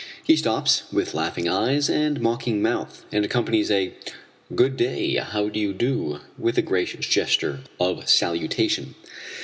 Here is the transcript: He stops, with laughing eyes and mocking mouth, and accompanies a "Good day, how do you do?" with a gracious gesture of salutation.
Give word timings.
He 0.23 0.35
stops, 0.35 0.91
with 0.91 1.13
laughing 1.13 1.47
eyes 1.47 1.87
and 1.87 2.19
mocking 2.21 2.59
mouth, 2.59 3.05
and 3.11 3.23
accompanies 3.23 3.69
a 3.69 3.93
"Good 4.55 4.75
day, 4.75 5.13
how 5.17 5.47
do 5.49 5.59
you 5.59 5.73
do?" 5.73 6.21
with 6.39 6.57
a 6.57 6.63
gracious 6.63 7.05
gesture 7.05 7.59
of 7.79 8.09
salutation. 8.09 8.95